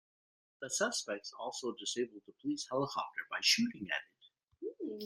[0.63, 4.01] The suspects also disabled a police helicopter by shooting at
[4.63, 4.93] it.